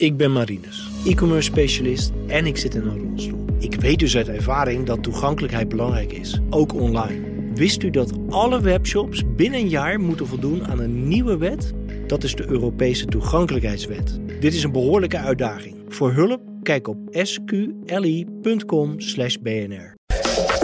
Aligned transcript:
Ik 0.00 0.16
ben 0.16 0.32
Marinus, 0.32 0.88
e-commerce 1.04 1.50
specialist 1.50 2.12
en 2.26 2.46
ik 2.46 2.56
zit 2.56 2.74
in 2.74 2.86
een 2.86 3.08
rolstoel. 3.08 3.44
Ik 3.58 3.74
weet 3.74 3.98
dus 3.98 4.16
uit 4.16 4.28
ervaring 4.28 4.86
dat 4.86 5.02
toegankelijkheid 5.02 5.68
belangrijk 5.68 6.12
is, 6.12 6.40
ook 6.50 6.74
online. 6.74 7.52
Wist 7.54 7.82
u 7.82 7.90
dat 7.90 8.12
alle 8.30 8.60
webshops 8.60 9.22
binnen 9.36 9.60
een 9.60 9.68
jaar 9.68 10.00
moeten 10.00 10.26
voldoen 10.26 10.66
aan 10.66 10.78
een 10.78 11.08
nieuwe 11.08 11.36
wet? 11.36 11.72
Dat 12.06 12.24
is 12.24 12.34
de 12.34 12.48
Europese 12.48 13.06
toegankelijkheidswet. 13.06 14.18
Dit 14.40 14.54
is 14.54 14.62
een 14.62 14.72
behoorlijke 14.72 15.18
uitdaging. 15.18 15.76
Voor 15.88 16.12
hulp 16.12 16.40
kijk 16.62 16.88
op 16.88 16.98
sqli.com/bnr. 17.12 19.94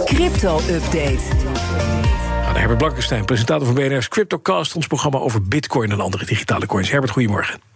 Crypto-update. 0.05 1.23
Nou, 2.43 2.57
Herbert 2.57 2.77
Blankenstein, 2.77 3.25
presentator 3.25 3.65
van 3.65 3.75
BNR's 3.75 4.07
CryptoCast... 4.07 4.75
ons 4.75 4.87
programma 4.87 5.19
over 5.19 5.41
bitcoin 5.41 5.91
en 5.91 5.99
andere 5.99 6.25
digitale 6.25 6.65
coins. 6.65 6.91
Herbert, 6.91 7.11
goedemorgen. 7.11 7.72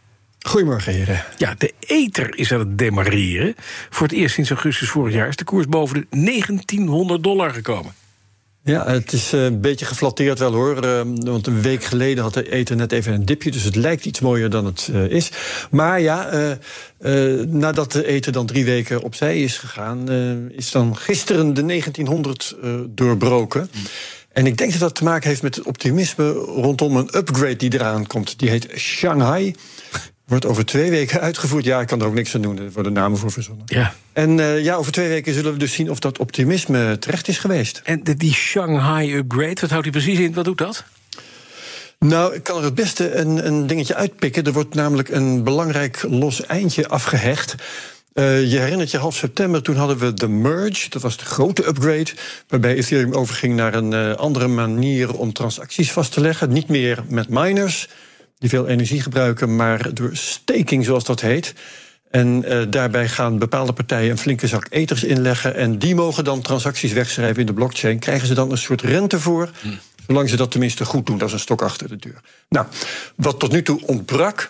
Goedemorgen, 0.48 0.94
heren. 0.94 1.24
Ja, 1.38 1.56
de 1.58 1.74
ether 1.80 2.38
is 2.38 2.52
aan 2.52 2.60
het 2.60 2.78
demareren. 2.78 3.56
Voor 3.90 4.08
het 4.08 4.16
eerst 4.16 4.34
sinds 4.36 4.50
augustus 4.50 4.90
vorig 4.90 5.14
jaar 5.14 5.28
is 5.28 5.36
de 5.36 5.44
koers 5.44 5.68
boven 5.68 6.08
de 6.10 6.22
1900 6.26 7.24
dollar 7.24 7.50
gekomen. 7.52 7.94
Ja, 8.64 8.88
het 8.88 9.14
is 9.14 9.34
eh, 9.34 9.44
een 9.44 9.62
beetje 9.62 9.86
geflatteerd 9.86 10.40
wel 10.40 10.54
hoor. 10.54 10.84
eh, 10.84 11.02
Want 11.14 11.48
een 11.48 11.62
week 11.62 11.84
geleden 11.84 12.24
had 12.24 12.34
de 12.34 12.50
ether 12.52 12.76
net 12.76 12.92
even 12.92 13.14
een 13.14 13.26
dipje. 13.26 13.52
Dus 13.52 13.64
het 13.64 13.76
lijkt 13.76 14.06
iets 14.06 14.20
mooier 14.20 14.50
dan 14.50 14.66
het 14.66 14.90
eh, 14.94 15.04
is. 15.10 15.32
Maar 15.72 16.02
ja, 16.02 16.28
eh, 16.28 16.52
eh, 17.42 17.48
nadat 17.48 17.92
de 17.92 18.06
ether 18.06 18.32
dan 18.32 18.46
drie 18.46 18.66
weken 18.66 19.02
opzij 19.02 19.42
is 19.42 19.58
gegaan... 19.58 20.10
is 20.52 20.72
dan 20.72 20.98
gisteren 20.98 21.54
de 21.54 21.66
1900 21.66 22.56
eh, 22.64 22.76
doorbroken. 22.90 23.70
En 24.32 24.46
ik 24.46 24.58
denk 24.58 24.72
dat 24.72 24.80
dat 24.80 24.96
te 24.96 25.04
maken 25.04 25.30
heeft 25.30 25.42
met 25.42 25.56
het 25.56 25.66
optimisme 25.66 26.32
rondom 26.32 26.96
een 26.96 27.10
upgrade 27.18 27.56
die 27.56 27.74
eraan 27.74 28.08
komt. 28.08 28.40
Die 28.40 28.50
heet 28.50 28.68
Shanghai. 28.76 29.56
Wordt 30.28 30.46
over 30.46 30.66
twee 30.66 30.90
weken 30.90 31.22
uitgevoerd. 31.30 31.64
Ja, 31.64 31.82
ik 31.82 31.88
kan 31.88 32.02
er 32.02 32.08
ook 32.08 32.14
niks 32.14 32.36
aan 32.36 32.42
doen. 32.42 32.60
Er 32.60 32.72
worden 32.72 32.94
namen 32.94 33.18
voor 33.18 33.32
verzonnen. 33.32 33.66
Ja. 33.66 33.94
En 34.14 34.40
eh, 34.40 34.64
ja, 34.64 34.76
over 34.76 34.92
twee 34.92 35.08
weken 35.08 35.34
zullen 35.34 35.52
we 35.54 35.60
dus 35.60 35.74
zien 35.74 35.90
of 35.90 36.00
dat 36.00 36.18
optimisme 36.18 37.00
terecht 37.00 37.28
is 37.28 37.38
geweest. 37.38 37.82
En 37.84 38.04
de, 38.04 38.16
die 38.16 38.34
Shanghai 38.34 39.16
upgrade, 39.16 39.62
wat 39.62 39.70
houdt 39.70 39.86
hij 39.86 40.02
precies 40.02 40.20
in? 40.20 40.34
Wat 40.34 40.46
doet 40.46 40.58
dat? 40.58 40.84
Nou, 42.00 42.34
ik 42.34 42.44
kan 42.44 42.58
er 42.58 42.64
het 42.64 42.76
beste 42.76 43.16
een, 43.16 43.48
een 43.48 43.68
dingetje 43.68 43.96
uitpikken. 43.96 44.44
Er 44.44 44.54
wordt 44.54 44.74
namelijk 44.74 45.10
een 45.10 45.44
belangrijk 45.44 46.06
los 46.10 46.46
eindje 46.46 46.88
afgehecht. 46.88 47.56
Eh, 48.14 48.52
je 48.52 48.58
herinnert 48.58 48.92
je 48.92 48.98
half 48.98 49.16
september, 49.16 49.62
toen 49.62 49.76
hadden 49.76 49.98
we 49.98 50.14
de 50.14 50.28
merge. 50.28 50.90
Dat 50.90 51.02
was 51.02 51.18
de 51.18 51.26
grote 51.26 51.68
upgrade. 51.68 52.12
Waarbij 52.48 52.76
Ethereum 52.76 53.14
overging 53.14 53.56
naar 53.56 53.74
een 53.74 53.94
eh, 53.94 54.14
andere 54.14 54.48
manier 54.48 55.14
om 55.14 55.34
transacties 55.34 55.92
vast 55.92 56.12
te 56.12 56.22
leggen. 56.22 56.50
Niet 56.50 56.68
meer 56.68 57.04
met 57.10 57.30
miners, 57.30 57.88
die 58.40 58.50
veel 58.50 58.68
energie 58.68 59.02
gebruiken, 59.02 59.56
maar 59.56 59.94
door 59.94 60.10
staking, 60.14 60.86
zoals 60.86 61.04
dat 61.04 61.22
heet. 61.22 61.54
En 62.12 62.44
eh, 62.44 62.62
daarbij 62.70 63.08
gaan 63.08 63.38
bepaalde 63.38 63.74
partijen 63.74 64.12
een 64.12 64.18
flinke 64.18 64.48
zak 64.48 64.68
eters 64.70 65.04
inleggen. 65.04 65.56
En 65.56 65.80
die 65.80 65.96
mogen 65.96 66.24
dan 66.24 66.42
transacties 66.42 66.94
wegschrijven 66.94 67.40
in 67.40 67.46
de 67.46 67.54
blockchain. 67.54 68.00
Krijgen 68.00 68.28
ze 68.28 68.34
dan 68.34 68.52
een 68.52 68.58
soort 68.58 68.82
rente 68.82 69.20
voor? 69.20 69.50
Zolang 70.08 70.30
ze 70.30 70.36
dat 70.36 70.52
tenminste 70.52 70.86
goed 70.86 71.06
doen, 71.06 71.18
dat 71.18 71.28
is 71.28 71.34
een 71.34 71.40
stok 71.40 71.62
achter 71.62 71.88
de 71.88 71.96
deur. 71.96 72.22
Nou, 72.50 72.66
wat 73.16 73.40
tot 73.40 73.52
nu 73.52 73.62
toe 73.62 73.82
ontbrak. 73.86 74.50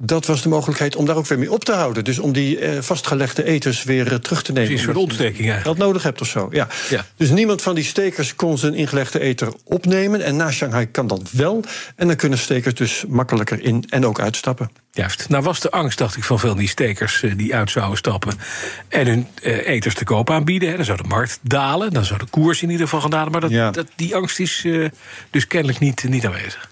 Dat 0.00 0.26
was 0.26 0.42
de 0.42 0.48
mogelijkheid 0.48 0.96
om 0.96 1.06
daar 1.06 1.16
ook 1.16 1.26
weer 1.26 1.38
mee 1.38 1.52
op 1.52 1.64
te 1.64 1.72
houden. 1.72 2.04
Dus 2.04 2.18
om 2.18 2.32
die 2.32 2.58
eh, 2.58 2.82
vastgelegde 2.82 3.44
eters 3.44 3.84
weer 3.84 4.12
eh, 4.12 4.18
terug 4.18 4.42
te 4.42 4.52
nemen. 4.52 4.68
Precies, 4.68 4.86
een 4.86 4.92
soort 4.92 5.04
ontsteking 5.04 5.50
eigenlijk. 5.50 5.64
Geld 5.64 5.78
nodig 5.78 6.02
hebt 6.02 6.20
of 6.20 6.26
zo. 6.28 6.48
Ja. 6.50 6.68
Ja. 6.88 7.04
Dus 7.16 7.30
niemand 7.30 7.62
van 7.62 7.74
die 7.74 7.84
stekers 7.84 8.34
kon 8.34 8.58
zijn 8.58 8.74
ingelegde 8.74 9.20
ether 9.20 9.52
opnemen. 9.64 10.24
En 10.24 10.36
na 10.36 10.50
Shanghai 10.50 10.86
kan 10.86 11.06
dat 11.06 11.30
wel. 11.30 11.64
En 11.96 12.06
dan 12.06 12.16
kunnen 12.16 12.38
stekers 12.38 12.74
dus 12.74 13.04
makkelijker 13.08 13.62
in 13.62 13.84
en 13.88 14.06
ook 14.06 14.20
uitstappen. 14.20 14.70
Juist. 14.90 15.28
Nou 15.28 15.42
was 15.42 15.60
de 15.60 15.70
angst, 15.70 15.98
dacht 15.98 16.16
ik, 16.16 16.24
van 16.24 16.38
veel 16.38 16.54
die 16.54 16.68
stekers 16.68 17.22
eh, 17.22 17.32
die 17.36 17.54
uit 17.54 17.70
zouden 17.70 17.98
stappen 17.98 18.34
en 18.88 19.06
hun 19.06 19.26
eh, 19.42 19.66
eters 19.68 19.94
te 19.94 20.04
koop 20.04 20.30
aanbieden. 20.30 20.68
Hè. 20.68 20.76
Dan 20.76 20.84
zou 20.84 21.02
de 21.02 21.08
markt 21.08 21.38
dalen, 21.42 21.92
dan 21.92 22.04
zou 22.04 22.18
de 22.18 22.26
koers 22.30 22.62
in 22.62 22.70
ieder 22.70 22.84
geval 22.84 23.00
gaan 23.00 23.10
dalen. 23.10 23.32
Maar 23.32 23.40
dat, 23.40 23.50
Ja. 23.50 23.70
dat, 23.70 23.86
die 23.96 24.14
angst 24.14 24.40
is 24.40 24.66
dus 25.30 25.46
kennelijk 25.46 25.78
niet, 25.78 26.04
niet 26.08 26.26
aanwezig. 26.26 26.70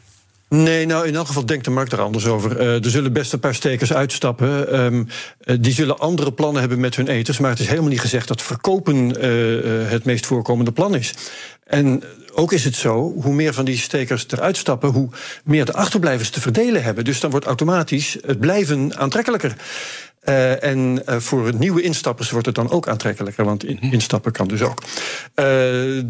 Nee, 0.49 0.87
nou 0.87 1.07
in 1.07 1.15
elk 1.15 1.27
geval 1.27 1.47
denkt 1.47 1.65
de 1.65 1.71
markt 1.71 1.93
er 1.93 2.01
anders 2.01 2.27
over. 2.27 2.59
Eh, 2.59 2.85
er 2.85 2.91
zullen 2.91 3.13
best 3.13 3.33
een 3.33 3.39
paar 3.41 3.55
stekers 3.55 3.93
uitstappen. 3.93 4.73
Ehm, 4.73 5.05
eh, 5.41 5.57
die 5.61 5.73
zullen 5.73 5.99
andere 5.99 6.33
plannen 6.33 6.61
hebben 6.61 6.81
met 6.81 6.97
hun 6.97 7.09
eters. 7.09 7.39
Maar 7.39 7.51
het 7.51 7.59
is 7.61 7.67
helemaal 7.69 7.91
niet 7.91 8.01
gezegd 8.01 8.29
dat 8.29 8.43
verkopen 8.43 9.21
eh, 9.21 9.91
het 9.91 10.05
meest 10.05 10.27
voorkomende 10.27 10.73
plan 10.73 10.95
is. 10.95 11.15
En 11.65 12.03
ook 12.35 12.53
is 12.53 12.65
het 12.65 12.75
zo, 12.75 13.13
hoe 13.23 13.35
meer 13.35 13.55
van 13.55 13.65
die 13.65 13.79
stekers 13.79 14.27
eruit 14.29 14.57
stappen, 14.57 14.89
hoe 14.91 15.09
meer 15.45 15.65
de 15.65 15.73
achterblijvers 15.73 16.31
te 16.31 16.41
verdelen 16.41 16.83
hebben. 16.83 17.05
Dus 17.05 17.21
dan 17.21 17.31
wordt 17.31 17.47
automatisch 17.47 18.17
het 18.27 18.41
blijven 18.41 18.97
aantrekkelijker. 18.97 19.57
En 20.61 21.03
eh, 21.07 21.17
voor 21.19 21.55
nieuwe 21.55 21.83
instappers 21.83 22.31
wordt 22.31 22.47
het 22.47 22.55
dan 22.55 22.71
ook 22.71 22.89
aantrekkelijker, 22.89 23.45
want 23.45 23.65
in- 23.65 23.81
instappen 23.81 24.33
kan 24.33 24.49
dus 24.49 24.63
ook. 24.63 24.83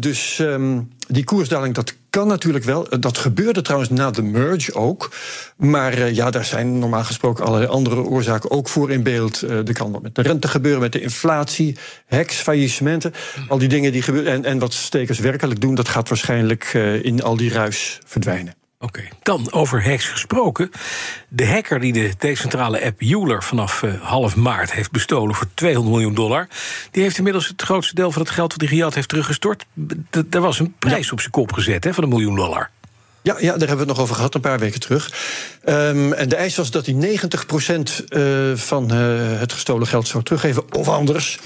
Dus 0.01 0.39
ehm, 0.39 0.79
die 1.07 1.23
koersdaling, 1.23 1.73
dat 1.75 1.93
kan 2.17 2.27
natuurlijk 2.27 2.65
wel. 2.65 2.89
Eh, 2.89 2.99
Dat 2.99 3.17
gebeurde 3.17 3.61
trouwens 3.61 3.91
na 3.91 4.11
de 4.11 4.21
merge 4.21 4.73
ook. 4.73 5.11
Maar 5.57 5.93
eh, 5.93 6.15
ja, 6.15 6.29
daar 6.29 6.45
zijn 6.45 6.79
normaal 6.79 7.03
gesproken 7.03 7.45
allerlei 7.45 7.71
andere 7.71 8.01
oorzaken 8.01 8.51
ook 8.51 8.69
voor 8.69 8.91
in 8.91 9.03
beeld. 9.03 9.41
Eh, 9.41 9.67
er 9.67 9.73
kan 9.73 9.91
wat 9.91 10.01
met 10.01 10.15
de 10.15 10.21
rente 10.21 10.47
gebeuren, 10.47 10.81
met 10.81 10.91
de 10.91 11.01
inflatie, 11.01 11.77
hacks, 12.07 12.35
faillissementen. 12.35 13.13
Al 13.47 13.57
die 13.57 13.67
dingen 13.67 13.91
die 13.91 14.01
gebeuren. 14.01 14.31
En, 14.31 14.45
en 14.45 14.59
wat 14.59 14.73
stekers 14.73 15.19
werkelijk 15.19 15.61
doen, 15.61 15.75
dat 15.75 15.87
gaat 15.87 16.09
waarschijnlijk 16.09 16.73
in 17.01 17.23
al 17.23 17.37
die 17.37 17.51
ruis 17.51 17.99
verdwijnen. 18.05 18.56
Oké, 18.79 19.03
dan 19.23 19.51
over 19.51 19.83
hacks 19.89 20.05
gesproken. 20.07 20.71
De 21.27 21.47
hacker 21.47 21.79
die 21.79 21.93
de 21.93 22.11
decentrale 22.17 22.85
app 22.85 23.01
Euler 23.01 23.43
vanaf 23.43 23.83
eh, 23.83 23.91
half 24.01 24.35
maart 24.35 24.71
heeft 24.71 24.91
bestolen 24.91 25.35
voor 25.35 25.47
200 25.53 25.95
miljoen 25.95 26.15
dollar, 26.15 26.47
die 26.91 27.03
heeft 27.03 27.17
inmiddels 27.17 27.47
het 27.47 27.61
grootste 27.61 27.95
deel 27.95 28.11
van 28.11 28.21
het 28.21 28.31
geld 28.31 28.49
dat 28.49 28.59
hij 28.59 28.69
gejat 28.69 28.93
heeft 28.93 29.09
teruggestort. 29.09 29.65
D- 30.09 30.33
Er 30.35 30.41
was 30.41 30.59
een 30.59 30.75
prijs 30.79 31.11
op 31.11 31.19
zijn 31.19 31.31
kop 31.31 31.53
gezet 31.53 31.83
hè, 31.83 31.93
van 31.93 32.03
een 32.03 32.09
miljoen 32.09 32.35
dollar. 32.35 32.69
Ja, 33.21 33.35
ja, 33.39 33.57
daar 33.57 33.67
hebben 33.67 33.77
we 33.77 33.77
het 33.83 33.87
nog 33.87 33.99
over 33.99 34.15
gehad 34.15 34.35
een 34.35 34.41
paar 34.41 34.59
weken 34.59 34.79
terug. 34.79 35.11
Ehm, 35.63 36.11
en 36.13 36.29
de 36.29 36.35
eis 36.35 36.55
was 36.55 36.71
dat 36.71 36.85
hij 36.85 36.95
90% 36.95 38.03
eh, 38.07 38.21
van 38.55 38.91
eh, 38.91 39.39
het 39.39 39.53
gestolen 39.53 39.87
geld 39.87 40.07
zou 40.07 40.23
teruggeven, 40.23 40.73
of 40.73 40.87
anders. 40.87 41.39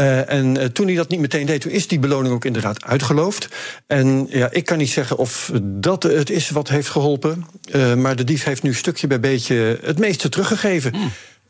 Eh, 0.00 0.30
en 0.30 0.56
eh, 0.56 0.66
toen 0.66 0.86
hij 0.86 0.94
dat 0.94 1.08
niet 1.08 1.20
meteen 1.20 1.46
deed, 1.46 1.60
toen 1.60 1.70
is 1.72 1.88
die 1.88 1.98
beloning 1.98 2.34
ook 2.34 2.44
inderdaad 2.44 2.84
uitgeloofd. 2.84 3.48
En 3.86 4.26
ja, 4.30 4.50
ik 4.50 4.64
kan 4.64 4.78
niet 4.78 4.90
zeggen 4.90 5.16
of 5.16 5.50
dat 5.62 6.02
het 6.02 6.30
is 6.30 6.50
wat 6.50 6.68
heeft 6.68 6.88
geholpen. 6.88 7.46
eh, 7.70 7.94
maar 7.94 8.16
de 8.16 8.24
dief 8.24 8.44
heeft 8.44 8.62
nu 8.62 8.74
stukje 8.74 9.06
bij 9.06 9.20
beetje 9.20 9.78
het 9.84 9.98
meeste 9.98 10.28
teruggegeven. 10.28 10.92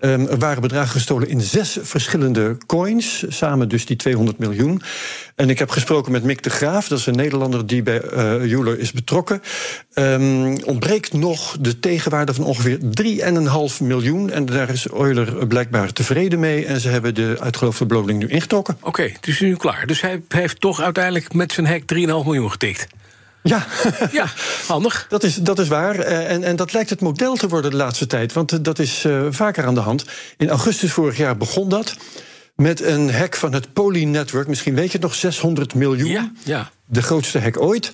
Ehm, 0.00 0.26
er 0.26 0.38
waren 0.38 0.62
bedragen 0.62 0.90
gestolen 0.90 1.28
in 1.28 1.40
zes 1.40 1.78
verschillende 1.82 2.56
coins. 2.66 3.24
Samen 3.28 3.68
dus 3.68 3.86
die 3.86 3.96
200 3.96 4.38
miljoen. 4.38 4.82
En 5.34 5.50
ik 5.50 5.58
heb 5.58 5.70
gesproken 5.70 6.12
met 6.12 6.24
Mick 6.24 6.42
de 6.42 6.50
Graaf. 6.50 6.88
Dat 6.88 6.98
is 6.98 7.06
een 7.06 7.16
Nederlander 7.16 7.66
die 7.66 7.82
bij 7.82 8.00
eh 8.00 8.34
Euler 8.34 8.78
is 8.78 8.92
betrokken. 8.92 9.42
Ehm, 9.92 10.56
ontbreekt 10.64 11.12
nog 11.12 11.56
de 11.60 11.80
tegenwaarde 11.80 12.34
van 12.34 12.44
ongeveer 12.44 12.78
3,5 12.90 13.80
miljoen. 13.80 14.30
En 14.30 14.46
daar 14.46 14.70
is 14.70 14.88
Euler 14.88 15.46
blijkbaar 15.46 15.92
tevreden 15.92 16.40
mee. 16.40 16.66
En 16.66 16.80
ze 16.80 16.88
hebben 16.88 17.14
de 17.14 17.36
uitgeloofde 17.40 17.86
beloning 17.86 18.18
nu 18.18 18.28
ingetrokken. 18.28 18.76
Oké, 18.80 19.02
het 19.02 19.26
is 19.26 19.40
nu 19.40 19.56
klaar. 19.56 19.86
Dus 19.86 20.00
hij 20.00 20.22
heeft 20.28 20.60
toch 20.60 20.80
uiteindelijk 20.80 21.32
met 21.32 21.52
zijn 21.52 21.66
hack 21.66 21.82
3,5 21.86 22.24
miljoen 22.24 22.50
getikt. 22.50 22.86
Ja, 23.42 23.66
Ja, 24.12 24.26
handig. 24.66 25.06
dat 25.08 25.22
is, 25.22 25.34
dat 25.34 25.58
is 25.58 25.68
waar. 25.68 25.98
Eh, 25.98 26.30
en, 26.30 26.44
en 26.44 26.56
dat 26.56 26.72
lijkt 26.72 26.90
het 26.90 27.00
model 27.00 27.34
te 27.34 27.48
worden 27.48 27.70
de 27.70 27.76
laatste 27.76 28.06
tijd. 28.06 28.32
Want 28.32 28.52
eh, 28.52 28.58
dat 28.62 28.78
is 28.78 29.04
eh, 29.04 29.26
vaker 29.30 29.66
aan 29.66 29.74
de 29.74 29.80
hand. 29.80 30.04
In 30.36 30.48
augustus 30.48 30.92
vorig 30.92 31.16
jaar 31.16 31.36
begon 31.36 31.68
dat. 31.68 31.96
Met 32.56 32.82
een 32.82 33.14
hack 33.14 33.36
van 33.36 33.52
het 33.52 33.72
Poly-network. 33.72 34.48
Misschien 34.48 34.74
weet 34.74 34.86
je 34.86 34.92
het 34.92 35.02
nog, 35.02 35.14
600 35.14 35.74
miljoen. 35.74 36.10
Ja, 36.10 36.32
ja. 36.44 36.70
De 36.84 37.02
grootste 37.02 37.38
hack 37.38 37.60
ooit. 37.60 37.92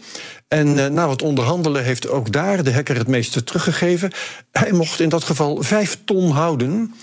En 0.48 0.92
na 0.92 1.06
wat 1.06 1.22
onderhandelen 1.22 1.84
heeft 1.84 2.08
ook 2.08 2.32
daar 2.32 2.64
de 2.64 2.72
hacker 2.72 2.96
het 2.96 3.06
meeste 3.06 3.44
teruggegeven. 3.44 4.10
Hij 4.52 4.72
mocht 4.72 5.00
in 5.00 5.08
dat 5.08 5.24
geval 5.24 5.62
vijf 5.62 5.98
ton 6.04 6.30
houden. 6.30 6.94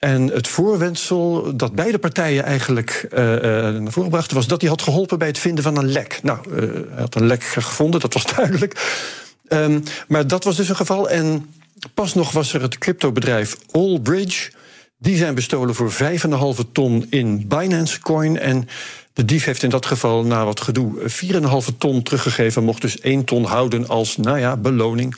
En 0.00 0.26
het 0.26 0.48
voorwendsel 0.48 1.56
dat 1.56 1.74
beide 1.74 1.98
partijen 1.98 2.44
eigenlijk 2.44 3.06
eh, 3.10 3.34
eh, 3.36 3.74
naar 3.74 3.92
voren 3.92 4.10
brachten... 4.10 4.36
was 4.36 4.46
dat 4.46 4.60
hij 4.60 4.70
had 4.70 4.82
geholpen 4.82 5.18
bij 5.18 5.28
het 5.28 5.38
vinden 5.38 5.64
van 5.64 5.76
een 5.76 5.92
lek. 5.92 6.20
Nou, 6.22 6.38
eh, 6.50 6.68
hij 6.90 7.00
had 7.00 7.14
een 7.14 7.26
lek 7.26 7.42
gevonden, 7.42 8.00
dat 8.00 8.12
was 8.12 8.26
duidelijk. 8.36 9.02
Ehm, 9.48 9.80
maar 10.08 10.26
dat 10.26 10.44
was 10.44 10.56
dus 10.56 10.68
een 10.68 10.76
geval. 10.76 11.08
En 11.10 11.54
pas 11.94 12.14
nog 12.14 12.32
was 12.32 12.52
er 12.52 12.62
het 12.62 12.78
cryptobedrijf 12.78 13.56
Allbridge... 13.70 14.50
Die 15.02 15.16
zijn 15.16 15.34
bestolen 15.34 15.74
voor 15.74 15.92
5,5 15.92 16.72
ton 16.72 17.06
in 17.10 17.48
Binance 17.48 18.00
Coin. 18.00 18.38
En 18.38 18.68
de 19.12 19.24
dief 19.24 19.44
heeft 19.44 19.62
in 19.62 19.70
dat 19.70 19.86
geval, 19.86 20.24
na 20.24 20.44
wat 20.44 20.60
gedoe, 20.60 20.92
4,5 21.72 21.78
ton 21.78 22.02
teruggegeven. 22.02 22.64
Mocht 22.64 22.80
dus 22.80 23.00
1 23.00 23.24
ton 23.24 23.44
houden 23.44 23.88
als, 23.88 24.16
nou 24.16 24.38
ja, 24.38 24.56
beloning. 24.56 25.16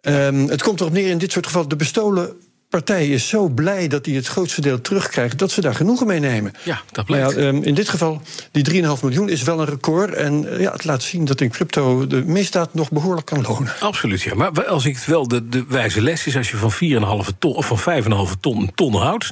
Ehm, 0.00 0.46
het 0.46 0.62
komt 0.62 0.80
erop 0.80 0.92
neer 0.92 1.10
in 1.10 1.18
dit 1.18 1.32
soort 1.32 1.46
gevallen. 1.46 1.68
De 1.68 1.76
bestolen 1.76 2.36
partij 2.72 3.08
is 3.08 3.28
zo 3.28 3.48
blij 3.48 3.88
dat 3.88 4.06
hij 4.06 4.14
het 4.14 4.26
grootste 4.26 4.60
deel 4.60 4.80
terugkrijgt, 4.80 5.38
dat 5.38 5.50
ze 5.50 5.60
daar 5.60 5.74
genoegen 5.74 6.06
mee 6.06 6.20
nemen. 6.20 6.52
Ja, 6.62 6.80
dat 6.92 7.08
Maar 7.08 7.18
blijkt. 7.18 7.34
ja, 7.34 7.40
ehm, 7.40 7.62
in 7.62 7.74
dit 7.74 7.88
geval, 7.88 8.22
die 8.50 8.62
3,5 8.62 9.02
miljoen 9.02 9.28
is 9.28 9.42
wel 9.42 9.60
een 9.60 9.66
record. 9.66 10.14
En 10.14 10.52
eh, 10.52 10.60
ja, 10.60 10.72
het 10.72 10.84
laat 10.84 11.02
zien 11.02 11.24
dat 11.24 11.40
in 11.40 11.50
crypto 11.50 12.06
de 12.06 12.24
misdaad 12.24 12.74
nog 12.74 12.90
behoorlijk 12.90 13.26
kan 13.26 13.42
lonen. 13.42 13.72
Absoluut, 13.80 14.22
ja. 14.22 14.34
Maar 14.34 14.66
als 14.66 14.84
ik 14.84 14.94
het 14.94 15.06
wel 15.06 15.28
de, 15.28 15.48
de 15.48 15.64
wijze 15.68 16.00
les 16.00 16.26
is, 16.26 16.36
als 16.36 16.50
je 16.50 16.56
van 16.56 16.72
4,5 16.72 17.38
ton 17.38 17.54
of 17.54 17.66
van 17.66 18.02
5,5 18.02 18.40
ton 18.40 18.60
een 18.60 18.72
ton 18.74 18.94
houdt, 18.94 19.30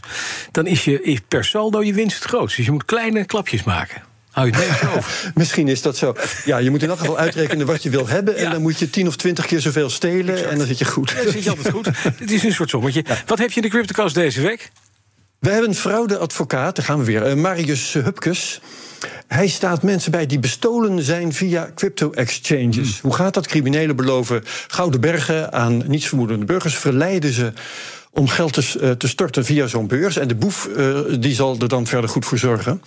dan 0.53 0.67
is 0.67 0.85
je 0.85 1.03
is 1.03 1.19
per 1.29 1.45
saldo 1.45 1.83
je 1.83 1.93
winst 1.95 2.15
het 2.15 2.25
grootst. 2.25 2.57
Dus 2.57 2.67
je 2.67 2.73
moet 2.73 2.85
kleine 2.85 3.25
klapjes 3.25 3.63
maken. 3.63 4.03
Hou 4.31 4.47
je 4.47 4.57
het 4.57 4.69
meest 4.69 4.97
over. 4.97 5.33
Misschien 5.35 5.69
is 5.69 5.83
dat 5.83 5.97
zo. 5.97 6.15
Ja, 6.45 6.59
je 6.59 6.71
moet 6.71 6.83
in 6.83 6.89
elk 6.89 6.99
geval 6.99 7.19
uitrekenen 7.27 7.67
wat 7.67 7.83
je 7.83 7.91
wil 7.91 8.09
hebben. 8.09 8.37
En 8.37 8.43
Ja. 8.45 8.51
dan 8.51 8.63
moet 8.63 8.79
je 8.79 8.91
10 8.91 9.07
of 9.07 9.17
20 9.17 9.47
keer 9.47 9.61
zoveel 9.61 9.91
stelen. 9.91 10.51
En 10.51 10.59
dan 10.59 10.67
zit 10.67 10.79
je 10.79 10.85
goed. 10.85 11.11
Ja, 11.11 11.23
dat 11.25 11.33
zit 11.33 11.45
je 11.45 11.51
altijd 11.51 11.71
goed. 11.75 11.87
Het 12.19 12.31
is 12.31 12.43
een 12.43 12.53
soort 12.53 12.71
sommetje. 12.71 13.05
Wat 13.27 13.39
heb 13.39 13.51
je 13.51 13.57
in 13.57 13.63
de 13.63 13.69
CryptoCast 13.69 14.15
deze 14.15 14.41
week? 14.41 14.71
We 15.39 15.51
hebben 15.51 15.69
een 15.69 15.75
fraudeadvocaat, 15.77 16.77
daar 16.77 16.85
gaan 16.85 16.99
we 16.99 17.05
weer, 17.05 17.23
eh, 17.27 17.35
Marius 17.35 17.93
Hupkes. 17.93 18.61
Hij 19.29 19.49
staat 19.49 19.83
mensen 19.83 20.11
bij 20.11 20.27
die 20.27 20.39
bestolen 20.39 21.03
zijn 21.03 21.33
via 21.33 21.71
crypto-exchanges. 21.75 23.01
Hoe 23.01 23.15
gaat 23.15 23.35
dat? 23.35 23.47
Criminelen 23.47 23.97
beloven 23.97 24.43
gouden 24.69 25.01
bergen 25.01 25.53
aan 25.53 25.83
nietsvermoedende 25.87 26.45
burgers, 26.45 26.75
verleiden 26.77 27.33
ze 27.33 27.53
om 28.13 28.29
geld 28.29 28.53
te, 28.53 28.79
eh, 28.81 28.91
te 28.91 29.09
storten 29.09 29.45
via 29.45 29.67
zo'n 29.67 29.87
beurs. 29.87 30.17
En 30.17 30.29
de 30.29 30.35
boef 30.35 30.67
eh, 30.67 30.99
die 31.19 31.35
zal 31.35 31.57
er 31.59 31.69
dan 31.69 31.87
verder 31.87 32.11
goed 32.11 32.25
voor 32.25 32.39
zorgen. 32.39 32.83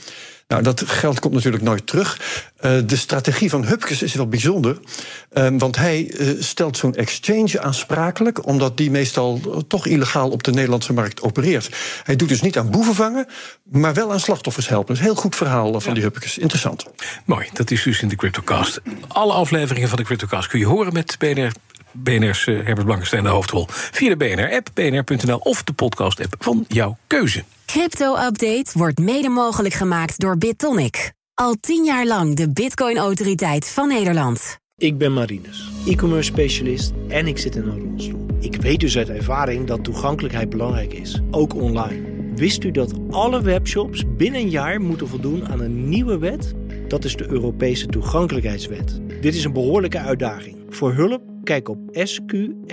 Nou, 0.48 0.64
dat 0.64 0.84
geld 0.86 1.20
komt 1.20 1.34
natuurlijk 1.34 1.64
nooit 1.64 1.88
terug. 1.88 2.42
Eh, 2.58 2.72
de 2.86 2.96
strategie 2.96 3.50
van 3.50 3.66
Hupkes 3.66 4.02
is 4.02 4.14
wel 4.14 4.28
bijzonder. 4.28 4.78
eh, 5.30 5.48
want 5.58 5.76
hij 5.76 6.16
stelt 6.40 6.78
zo'n 6.78 6.96
exchange 6.96 7.62
aansprakelijk, 7.62 8.46
omdat 8.46 8.78
die 8.78 8.92
meestal 8.92 9.40
toch 9.68 9.88
illegaal 9.88 10.30
op 10.30 10.44
de 10.44 10.52
Nederlandse 10.52 10.94
markt 10.94 11.22
opereert. 11.22 11.70
Hij 12.04 12.16
doet 12.16 12.30
dus 12.30 12.42
niet 12.42 12.58
aan 12.58 12.72
boeven 12.72 12.96
vangen, 12.96 13.28
maar 13.64 13.94
wel 13.94 14.12
aan 14.12 14.20
slachtoffers 14.20 14.68
helpen. 14.68 14.88
Dat 14.88 14.96
is 14.96 15.02
een 15.02 15.12
heel 15.14 15.22
goed 15.22 15.36
verhaal 15.36 15.82
van 15.82 15.94
die 15.94 16.04
Hupkes. 16.04 16.38
Interessant. 16.38 16.86
Mooi, 17.26 17.48
dat 17.54 17.72
is 17.72 17.84
dus 17.84 18.02
in 18.02 18.08
de 18.08 18.16
CryptoCast. 18.16 18.82
Alle 19.08 19.34
afleveringen 19.34 19.90
van 19.90 19.98
de 19.98 20.04
CryptoCast 20.04 20.48
kun 20.48 20.60
je 20.60 20.66
horen 20.66 20.94
met 20.94 21.16
BNR. 21.20 21.52
BNR's 21.94 22.48
eh, 22.48 22.56
Herbert 22.56 22.86
Blankenstein 22.86 23.24
de 23.24 23.30
hoofdrol. 23.30 23.66
Via 23.70 24.16
de 24.16 24.18
BNR-app, 24.18 24.68
bnr.nl 24.74 25.38
of 25.38 25.64
de 25.64 25.74
podcast-app 25.74 26.36
van 26.40 26.66
jouw 26.68 26.98
keuze. 27.08 27.44
Crypto-update 27.66 28.70
wordt 28.74 29.00
mede 29.00 29.30
mogelijk 29.30 29.74
gemaakt 29.74 30.20
door 30.20 30.38
BitTonic. 30.38 31.12
Al 31.34 31.56
tien 31.60 31.84
jaar 31.84 32.06
lang 32.06 32.36
de 32.36 32.50
Bitcoin-autoriteit 32.50 33.70
van 33.70 33.88
Nederland. 33.88 34.58
Ik 34.78 34.98
ben 34.98 35.14
Marinus, 35.14 35.70
e-commerce 35.86 36.32
specialist 36.32 36.94
en 37.08 37.28
ik 37.28 37.38
zit 37.38 37.56
in 37.56 37.64
een 37.64 37.80
rolstoel. 37.80 38.26
Ik 38.40 38.56
weet 38.56 38.80
dus 38.80 38.98
uit 38.98 39.10
ervaring 39.10 39.68
dat 39.68 39.84
toegankelijkheid 39.84 40.50
belangrijk 40.50 40.94
is, 40.94 41.22
ook 41.32 41.56
online. 41.56 42.14
Wist 42.36 42.64
u 42.64 42.72
dat 42.72 42.94
alle 43.10 43.42
webshops 43.42 44.04
binnen 44.18 44.42
een 44.42 44.50
jaar 44.50 44.82
moeten 44.82 45.08
voldoen 45.08 45.48
aan 45.48 45.60
een 45.60 45.90
nieuwe 45.90 46.18
wet? 46.18 46.54
Dat 46.88 47.04
is 47.04 47.16
de 47.16 47.28
Europese 47.28 47.86
toegankelijkheidswet. 47.86 49.00
Dit 49.22 49.36
is 49.36 49.44
een 49.44 49.54
behoorlijke 49.54 50.00
uitdaging. 50.00 50.58
Voor 50.70 50.94
hulp 50.94 51.33
kijk 51.44 51.70
op 51.70 51.80
sqli.com/bnr. 51.94 52.72